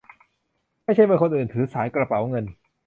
[0.83, 2.45] ไม่ใช่เมื่อคนอื่นถือสายกระเป๋าเงิน